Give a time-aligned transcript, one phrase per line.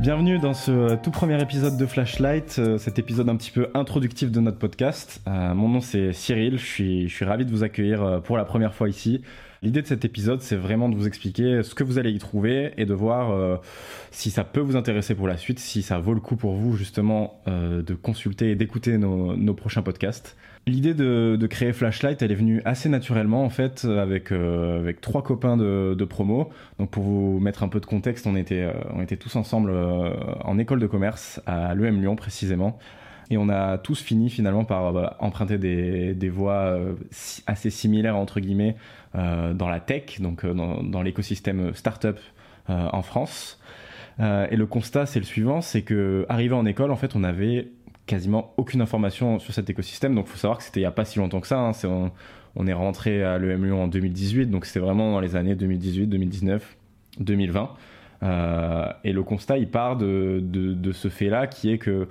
[0.00, 4.30] Bienvenue dans ce tout premier épisode de Flashlight, euh, cet épisode un petit peu introductif
[4.30, 5.20] de notre podcast.
[5.28, 8.38] Euh, mon nom c'est Cyril, je suis, je suis ravi de vous accueillir euh, pour
[8.38, 9.20] la première fois ici.
[9.62, 12.72] L'idée de cet épisode, c'est vraiment de vous expliquer ce que vous allez y trouver
[12.78, 13.60] et de voir
[14.10, 16.78] si ça peut vous intéresser pour la suite, si ça vaut le coup pour vous
[16.78, 20.34] justement de consulter et d'écouter nos, nos prochains podcasts.
[20.66, 25.00] L'idée de, de, créer Flashlight, elle est venue assez naturellement en fait avec euh, avec
[25.00, 26.50] trois copains de, de, promo.
[26.78, 29.70] Donc pour vous mettre un peu de contexte, on était euh, on était tous ensemble
[29.70, 30.10] euh,
[30.44, 32.78] en école de commerce à l'EM Lyon précisément.
[33.30, 36.78] Et on a tous fini finalement par bah, emprunter des, voies
[37.46, 38.76] assez similaires entre guillemets
[39.14, 42.18] dans la tech, donc dans, dans l'écosystème startup
[42.68, 43.60] en France.
[44.18, 47.68] et le constat c'est le suivant, c'est que arrivé en école en fait on avait
[48.10, 50.16] quasiment aucune information sur cet écosystème.
[50.16, 51.60] Donc, il faut savoir que c'était il n'y a pas si longtemps que ça.
[51.60, 52.10] Hein.
[52.56, 56.08] on, est rentré à l'EM Lyon en 2018, donc c'était vraiment dans les années 2018,
[56.08, 56.76] 2019,
[57.20, 57.70] 2020.
[59.04, 62.08] et le constat, il part de, ce fait-là, qui est que,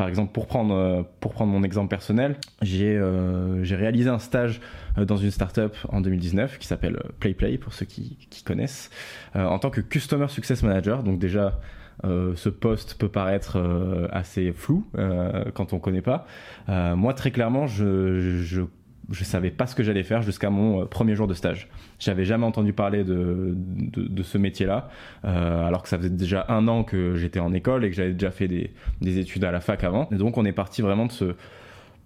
[0.00, 4.62] par exemple, pour prendre, pour prendre mon exemple personnel, j'ai euh, réalisé un stage
[4.96, 8.88] euh, dans une startup en 2019 qui s'appelle PlayPlay, pour ceux qui, qui connaissent,
[9.36, 11.02] euh, en tant que Customer Success Manager.
[11.02, 11.60] Donc déjà,
[12.04, 16.26] euh, ce poste peut paraître euh, assez flou euh, quand on connaît pas.
[16.68, 18.62] moi, très clairement, je, je
[19.10, 21.68] je savais pas ce que j'allais faire jusqu'à mon premier jour de stage.
[21.98, 24.88] J'avais jamais entendu parler de, de, de ce métier-là,
[25.24, 28.12] euh, alors que ça faisait déjà un an que j'étais en école et que j'avais
[28.12, 30.08] déjà fait des, des, études à la fac avant.
[30.12, 31.34] Et donc on est parti vraiment de ce,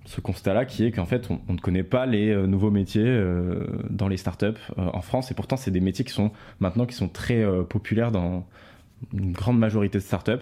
[0.07, 4.09] ce constat-là qui est qu'en fait on, ne connaît pas les nouveaux métiers euh, dans
[4.09, 4.47] les startups
[4.79, 8.11] euh, en France et pourtant c'est des métiers qui sont maintenant qui sont très populaires
[8.11, 8.47] dans
[9.13, 10.33] une grande majorité de startups.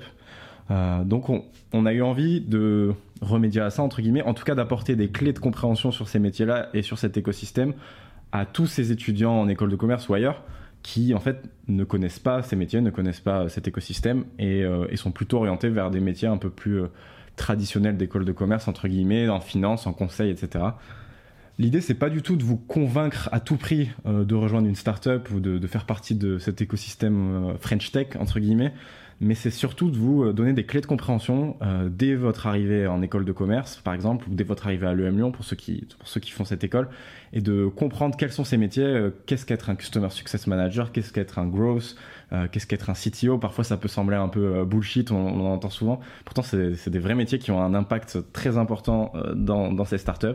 [0.70, 4.44] Euh, donc on, on, a eu envie de remédier à ça, entre guillemets, en tout
[4.44, 7.72] cas d'apporter des clés de compréhension sur ces métiers-là et sur cet écosystème
[8.32, 10.42] à tous ces étudiants en école de commerce ou ailleurs
[10.82, 14.86] qui en fait ne connaissent pas ces métiers, ne connaissent pas cet écosystème et, euh,
[14.90, 16.88] et sont plutôt orientés vers des métiers un peu plus euh,
[17.36, 20.64] traditionnels d'école de commerce, entre guillemets, en finance, en conseil, etc.
[21.58, 24.74] L'idée, c'est pas du tout de vous convaincre à tout prix euh, de rejoindre une
[24.74, 28.72] startup ou de, de, faire partie de cet écosystème euh, French Tech, entre guillemets,
[29.22, 32.88] mais c'est surtout de vous euh, donner des clés de compréhension euh, dès votre arrivée
[32.88, 35.54] en école de commerce, par exemple, ou dès votre arrivée à l'EM Lyon, pour ceux,
[35.54, 36.88] qui, pour ceux qui font cette école,
[37.32, 41.12] et de comprendre quels sont ces métiers, euh, qu'est-ce qu'être un Customer Success Manager, qu'est-ce
[41.12, 41.94] qu'être un Growth,
[42.32, 43.38] euh, qu'est-ce qu'être un CTO.
[43.38, 46.00] Parfois, ça peut sembler un peu bullshit, on, on en entend souvent.
[46.24, 50.26] Pourtant, c'est des vrais métiers qui ont un impact très important dans, dans ces startups.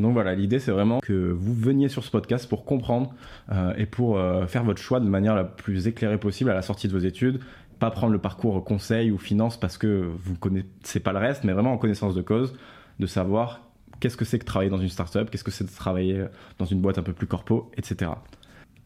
[0.00, 3.14] Donc voilà, l'idée c'est vraiment que vous veniez sur ce podcast pour comprendre
[3.52, 6.62] euh, et pour euh, faire votre choix de manière la plus éclairée possible à la
[6.62, 7.40] sortie de vos études.
[7.78, 11.52] Pas prendre le parcours conseil ou finance parce que vous connaissez pas le reste, mais
[11.52, 12.54] vraiment en connaissance de cause,
[12.98, 13.62] de savoir
[14.00, 16.26] qu'est-ce que c'est que travailler dans une startup, qu'est-ce que c'est de travailler
[16.58, 18.10] dans une boîte un peu plus corpo, etc.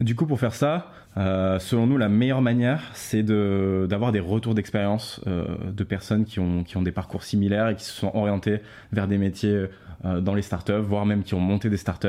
[0.00, 4.54] Du coup, pour faire ça, euh, selon nous, la meilleure manière, c'est d'avoir des retours
[4.54, 8.10] d'expérience euh, de personnes qui ont, qui ont des parcours similaires et qui se sont
[8.14, 8.58] orientées
[8.92, 9.66] vers des métiers
[10.04, 12.08] euh, dans les startups, voire même qui ont monté des startups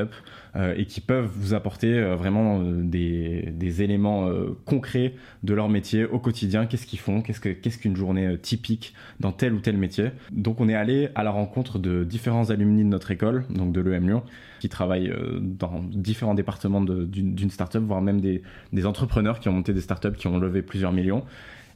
[0.56, 4.30] euh, et qui peuvent vous apporter vraiment des, des, éléments
[4.66, 5.14] concrets
[5.44, 6.66] de leur métier au quotidien.
[6.66, 7.22] Qu'est-ce qu'ils font?
[7.22, 10.10] Qu'est-ce qu'est-ce qu'une journée typique dans tel ou tel métier?
[10.32, 13.82] Donc, on est allé à la rencontre de différents alumni de notre école, donc de
[13.82, 14.24] l'EM Lyon,
[14.70, 18.42] travaillent dans différents départements d'une startup, voire même des,
[18.86, 21.24] entrepreneurs qui ont monté des startups qui ont levé plusieurs millions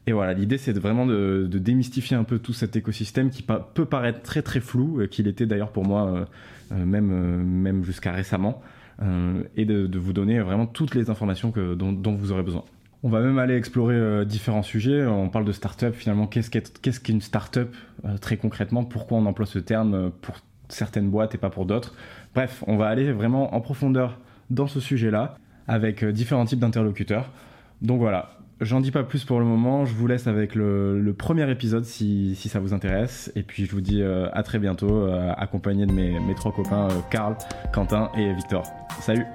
[0.08, 4.22] et voilà, l'idée c'est vraiment de, démystifier un peu tout cet écosystème qui peut paraître
[4.22, 6.26] très très flou, euh, qu'il était d'ailleurs pour moi euh,
[6.72, 7.08] euh, même,
[7.44, 8.62] même jusqu'à récemment,
[9.56, 12.66] et de, vous donner vraiment toutes les informations dont, vous aurez besoin.
[13.02, 15.06] On va même aller explorer euh, différents sujets.
[15.06, 16.28] On parle de start-up finalement.
[16.28, 17.74] Qu'est-ce qu'est qu'est-ce qu'une start-up
[18.04, 18.84] euh, très concrètement?
[18.84, 20.36] Pourquoi on emploie ce terme pour
[20.70, 21.94] certaines boîtes et pas pour d'autres
[22.34, 24.20] Bref, on va aller vraiment en profondeur
[24.50, 25.36] dans ce sujet-là
[25.68, 27.32] avec différents types d'interlocuteurs.
[27.82, 31.50] Donc voilà, J'en dis pas plus pour le moment, je vous laisse avec le, premier
[31.50, 33.32] épisode si, ça vous intéresse.
[33.36, 36.90] Et puis je vous dis euh, à très bientôt, euh, accompagné de mes, trois copains,
[36.90, 37.38] euh, Karl,
[37.72, 38.64] Quentin et Victor.
[39.00, 39.26] Salut